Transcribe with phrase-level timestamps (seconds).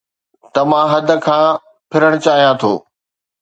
[0.53, 1.45] ته مان حد کان
[1.91, 2.71] ڦرڻ چاهيان ٿو